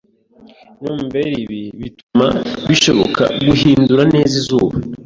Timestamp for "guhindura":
3.47-4.03